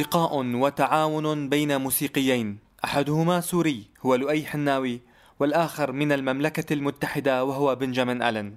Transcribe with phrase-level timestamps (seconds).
[0.00, 2.58] لقاء وتعاون بين موسيقيين.
[2.84, 5.00] أحدهما سوري هو لؤي حناوي
[5.40, 8.56] والآخر من المملكة المتحدة وهو بنجامين آلن.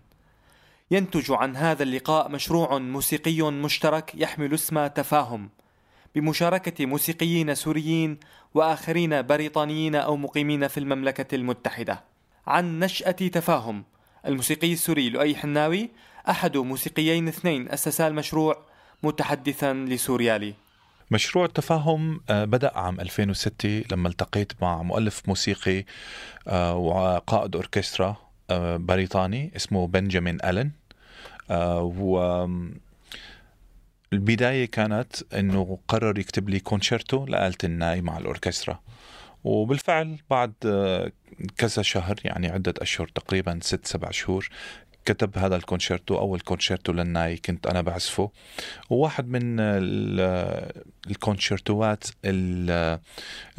[0.92, 5.50] ينتج عن هذا اللقاء مشروع موسيقي مشترك يحمل اسم تفاهم.
[6.16, 8.18] بمشاركة موسيقيين سوريين
[8.54, 12.04] وآخرين بريطانيين أو مقيمين في المملكة المتحدة.
[12.48, 13.84] عن نشأة تفاهم.
[14.26, 15.90] الموسيقي السوري لؤي حناوي
[16.30, 18.58] أحد موسيقيين اثنين اسسا المشروع
[19.04, 20.63] متحدثا لسوريالي.
[21.12, 25.86] مشروع التفاهم آه، بدأ عام 2006 لما التقيت مع مؤلف موسيقي
[26.48, 28.16] آه، وقائد أوركسترا
[28.50, 30.72] آه، بريطاني اسمه بنجامين ألن.
[31.80, 32.20] و
[34.14, 38.80] البداية كانت إنه قرر يكتب لي كونشيرتو لآلة الناي مع الأوركسترا.
[39.44, 40.54] وبالفعل بعد
[41.58, 44.50] كذا شهر يعني عدة أشهر تقريبا ست سبع شهور
[45.06, 48.32] كتب هذا الكونشيرتو أول كونشيرتو للناي كنت أنا بعزفه.
[48.90, 49.56] وواحد من
[51.10, 52.04] الكونشيرتوات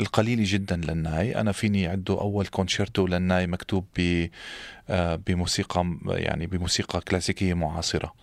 [0.00, 1.40] القليلة جدا للناي.
[1.40, 3.86] أنا فيني عده أول كونشيرتو للناي مكتوب
[5.26, 8.14] بموسيقى يعني بموسيقى كلاسيكية معاصرة.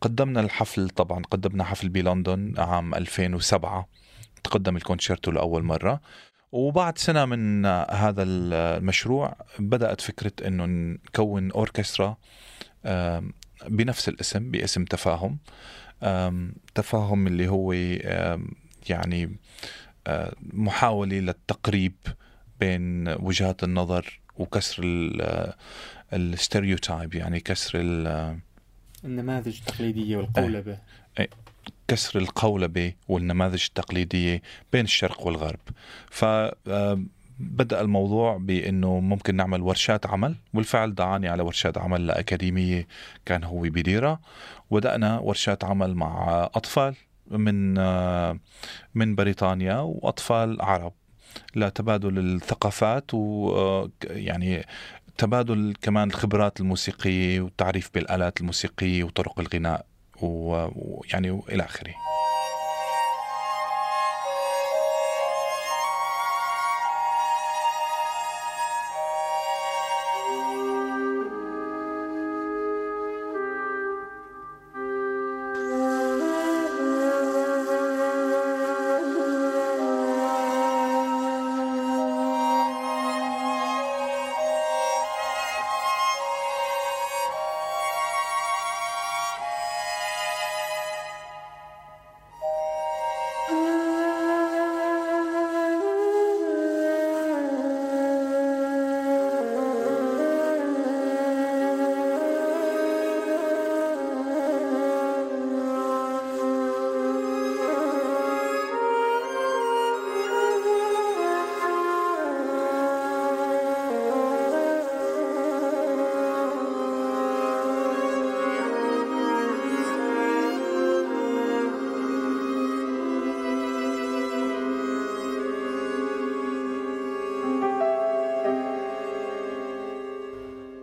[0.00, 3.88] قدمنا الحفل طبعا قدمنا حفل بلندن عام 2007
[4.44, 6.00] تقدم الكونشيرتو لأول مرة.
[6.52, 12.16] وبعد سنة من هذا المشروع بدأت فكرة أنه نكون أوركسترا
[13.66, 15.38] بنفس الاسم باسم تفاهم
[16.74, 17.72] تفاهم اللي هو
[18.88, 19.36] يعني
[20.40, 21.94] محاولة للتقريب
[22.60, 24.82] بين وجهات النظر وكسر
[26.12, 27.78] الستيريوتايب يعني كسر
[29.04, 30.82] النماذج التقليدية والقولبة إيه.
[31.88, 35.60] كسر القولبة والنماذج التقليدية بين الشرق والغرب.
[36.10, 42.86] فبدأ الموضوع بأنه ممكن نعمل ورشات عمل والفعل دعاني على ورشات عمل لأكاديمية
[43.26, 44.20] كان هو بديرة.
[44.70, 46.94] وبدأنا ورشات عمل مع أطفال
[47.30, 47.74] من
[48.94, 50.92] من بريطانيا وأطفال عرب
[51.56, 54.66] لتبادل الثقافات ويعني
[55.18, 59.86] تبادل كمان الخبرات الموسيقية والتعريف بالآلات الموسيقية وطرق الغناء.
[60.22, 61.94] ويعني والى آخره.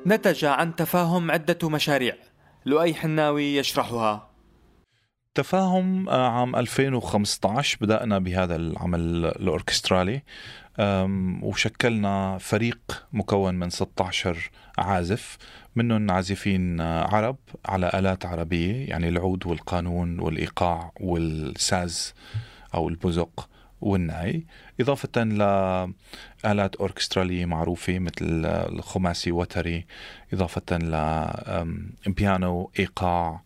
[0.08, 2.16] نتج عن تفاهم عدة مشاريع.
[2.66, 4.30] لؤي حناوي يشرحها.
[5.36, 10.22] تفاهم آه، عام 2015 بدأنا بهذا العمل الأوركسترالي.
[11.42, 15.38] وشكلنا فريق مكون من 16 عازف
[15.76, 22.14] منهم عازفين آه، عرب على آلات عربية يعني العود والقانون والإيقاع والساز
[22.74, 23.50] أو البزق.
[23.84, 24.46] والناي
[24.80, 29.86] إضافة لآلات أوركسترالية معروفة مثل الخماسي وتري
[30.34, 30.78] إضافة
[32.08, 33.42] لبيانو إيقاع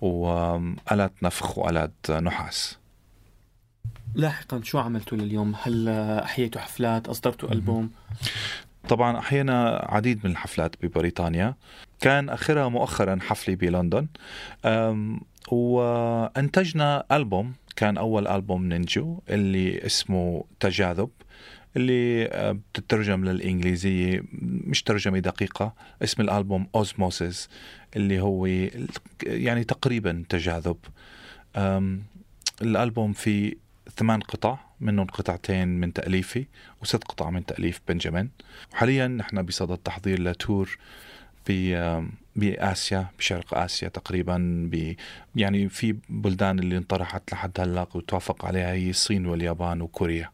[0.00, 2.78] وآلات نفخ وآلات نحاس
[4.14, 7.90] لاحقا شو عملتوا لليوم؟ هل أحييتوا حفلات؟ أصدرتوا ألبوم؟
[8.88, 11.54] طبعا أحيانا عديد من الحفلات ببريطانيا
[12.00, 14.06] كان آخرها مؤخرا حفلي بلندن
[15.52, 21.10] وانتجنا ألبوم كان أول ألبوم نينجو اللي اسمه تجاذب
[21.76, 27.48] اللي آه، بتترجم للإنجليزية مش ترجمة دقيقة اسم الألبوم أوزموسيس
[27.96, 28.46] اللي هو
[29.22, 30.76] يعني تقريبا تجاذب.
[32.62, 33.54] الألبوم فيه
[33.96, 36.46] ثمان قطع منهم قطعتين من تأليفي
[36.82, 38.30] وست قطع من تأليف بنجامين.
[38.72, 40.78] وحاليا نحن بصدد التحضير لتور
[42.38, 44.36] بآسيا بشرق آسيا تقريبا
[44.72, 44.94] ب
[45.36, 50.30] يعني في بلدان اللي انطرحت لحد هلأ وتوافق عليها هي الصين واليابان وكوريا.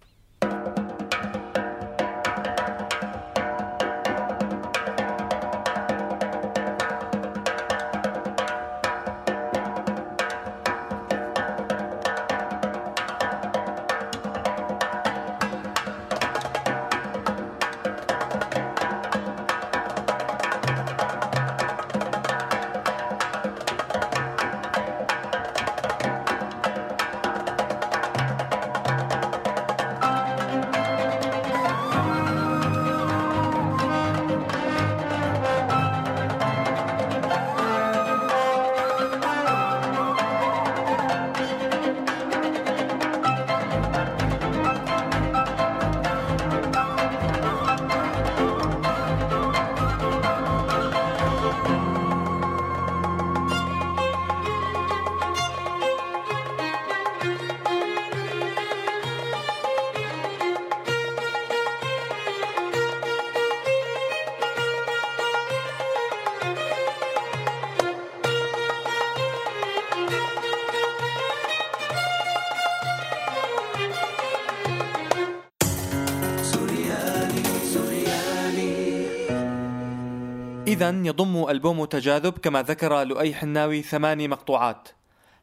[80.74, 84.88] إذا يضم ألبوم تجاذب كما ذكر لؤي حناوي ثماني مقطوعات.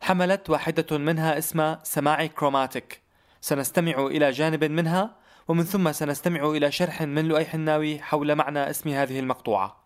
[0.01, 3.01] حملت واحدة منها اسم سماعي كروماتيك
[3.41, 5.15] سنستمع إلى جانب منها
[5.47, 9.81] ومن ثم سنستمع إلى شرح من لؤي حناوي حول معنى اسم هذه المقطوعة.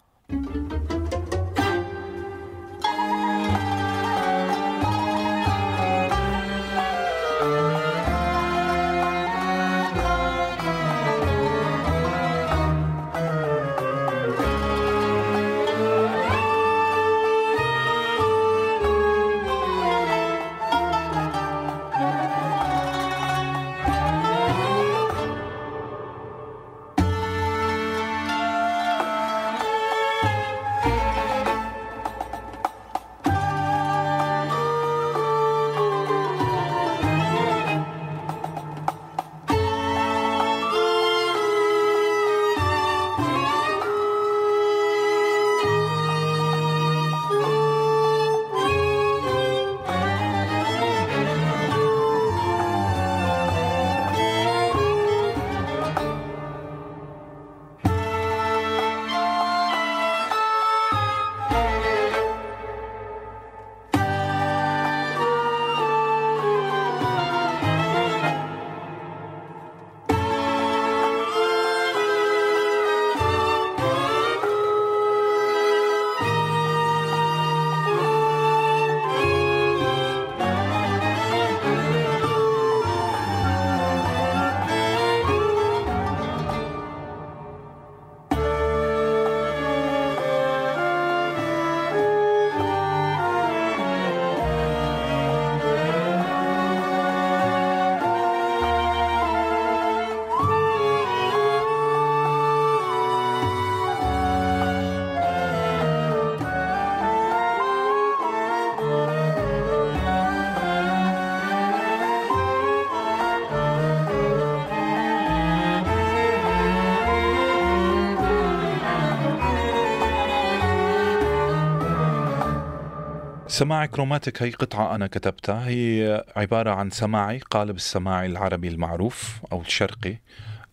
[123.55, 125.67] سماعي كروماتيك هي قطعة أنا كتبتها.
[125.67, 130.17] هي عبارة عن سماعي قالب السماعي العربي المعروف أو الشرقي.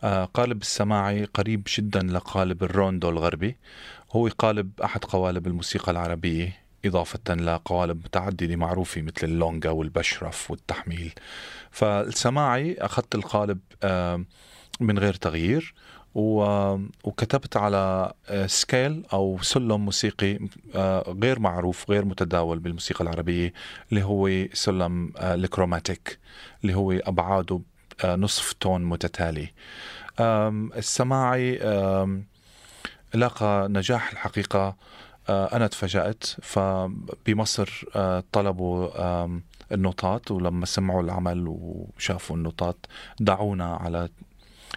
[0.05, 3.57] آه، قالب السماعي قريب جدا لقالب الروندو الغربي.
[4.13, 11.13] هو قالب أحد قوالب الموسيقى العربية إضافة لقوالب متعددة معروفة مثل اللونجا والبشرف والتحميل.
[11.71, 14.25] فالسماعي أخذت القالب آه،
[14.81, 15.75] من غير تغيير.
[16.15, 18.13] وكتبت على
[18.47, 20.39] scale آه، أو سلم موسيقي
[20.75, 23.53] آه، غير معروف غير متداول بالموسيقى العربية
[23.91, 26.19] اللي هو سلم آه، ال chromatic
[26.63, 27.61] اللي هو أبعاده
[28.05, 29.53] نصف tone متتالي.
[30.21, 31.57] السماعي
[33.15, 34.77] لاقى نجاح الحقيقة.
[35.29, 37.85] أنا تفاجأت فبمصر
[38.33, 38.89] طلبوا
[39.73, 42.87] النوتات ولما سمعوا العمل وشافوا النوتات
[43.21, 44.09] دعونا على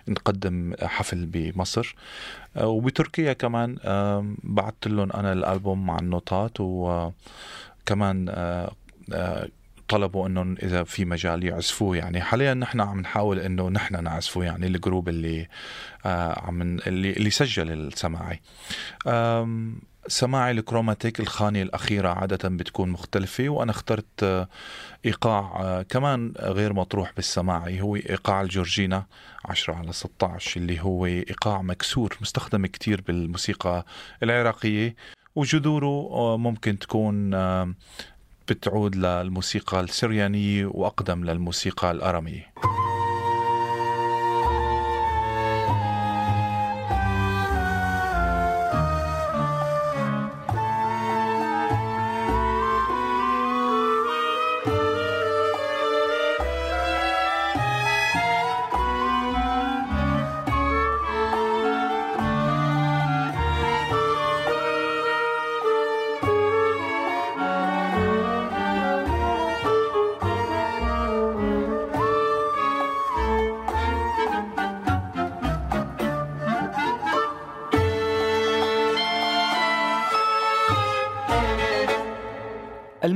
[0.07, 1.95] نقدم حفل بمصر.
[2.57, 3.75] آه، وبتركيا كمان
[4.43, 8.71] بعثت لهم أنا الألبوم مع النوتات وكمان آه،
[9.13, 9.49] آه،
[9.87, 11.97] طلبوا انه إذا في مجال يعزفوه.
[11.97, 15.47] يعني حاليا نحن عم نحاول إنه نحن نعزفه يعني الجروب اللي
[16.05, 18.41] آه عم اللي اللي سجل السماعي.
[20.07, 24.47] سماعي الكروماتيك الخانة الأخيرة عادة بتكون مختلفة وأنا اخترت آه،
[25.05, 29.05] إيقاع آه، كمان غير مطروح بالسماعي هو إيقاع الجورجينا
[29.45, 33.85] 10 على 16 اللي هو إيقاع مكسور مستخدم كتير بالموسيقى
[34.24, 34.95] العراقية
[35.35, 37.35] وجذوره آه، ممكن تكون
[38.50, 42.53] بتعود للموسيقى السريانية وأقدم للموسيقى الأرامية.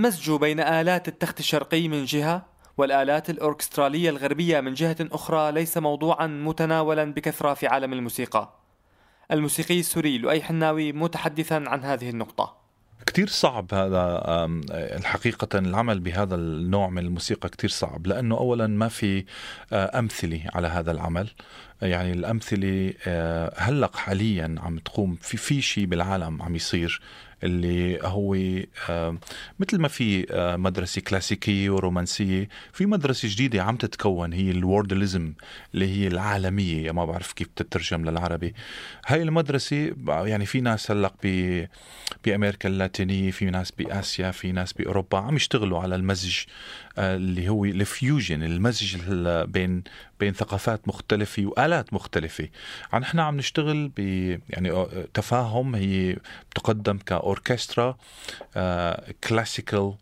[0.10, 2.46] المزج بين آلات التخت الشرقي من جهة
[2.78, 8.54] والآلات الأوركسترالية الغربية من جهة أخرى ليس موضوعا متناولا بكثرة في عالم الموسيقى.
[9.32, 12.58] الموسيقي السوري لؤي حناوي متحدثا عن هذه النقطة.
[13.06, 14.24] كتير صعب هذا
[14.72, 19.26] الحقيقة العمل بهذا النوع من الموسيقى كتير صعب لأنه أولا ما في
[19.74, 21.30] أمثلة على هذا العمل.
[21.82, 22.94] يعني الأمثلة
[23.58, 27.02] هلق حاليا عم تقوم في في شيء بالعالم عم يصير.
[27.44, 28.34] اللي هو
[29.60, 30.26] مثل ما في
[30.60, 35.34] مدرسة كلاسيكية ورومانسية في مدرسة جديدة عم تتكون هي الوردلزم
[35.74, 36.92] اللي هي العالمية.
[36.92, 38.54] ما بعرف كيف تترجم للعربي.
[39.08, 41.66] هاي المدرسة يعني في ناس هلق ب
[42.26, 46.38] بأمريكا اللاتينية في ناس بآسيا في ناس بأوروبا عم يشتغلوا على المزج
[46.98, 48.98] اللي هو الفيوجن المزج
[49.52, 49.84] بين
[50.20, 52.50] بين ثقافات مختلفة وآلات مختلفة.
[52.94, 54.00] يعني إحنا عم نشتغل ب
[54.50, 56.18] يعني تفاهم هي
[56.56, 56.98] تقدم
[57.30, 57.98] كأوركسترا
[59.28, 59.94] classical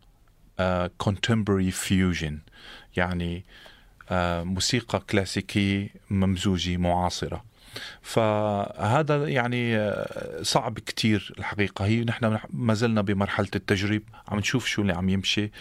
[0.98, 2.40] contemporary fusion
[2.98, 3.44] يعني
[4.02, 4.12] آه،
[4.44, 7.44] موسيقى كلاسيكية ممزوجة معاصرة.
[8.02, 11.86] فهذا يعني آه، صعب كتير الحقيقة.
[11.86, 15.52] هي نحن ما زلنا بمرحلة التجريب عم نشوف شو اللي عم يمشي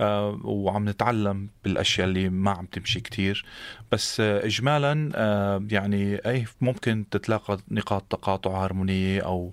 [0.00, 3.44] آه، وعم نتعلم بالأشياء اللي ما عم تمشي كتير.
[3.92, 4.96] بس آه، إجمالا
[5.70, 9.52] يعني أي ممكن تتلاقى نقاط تقاطع هارمونية أو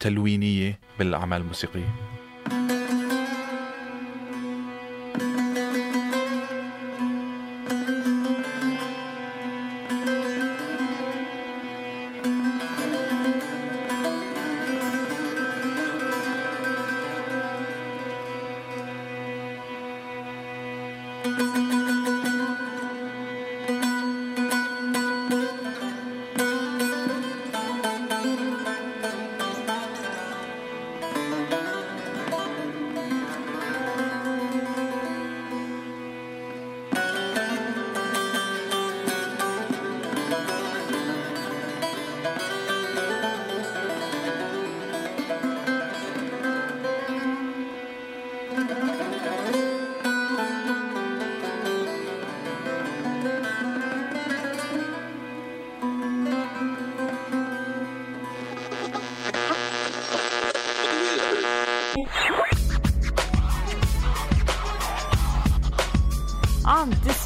[0.00, 2.18] تلوينية بالأعمال الموسيقية.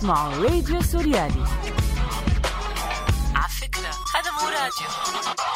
[0.02, 1.44] تسمعوا راديو سوريالي.
[3.34, 5.51] على فكرة هذا مو راديو.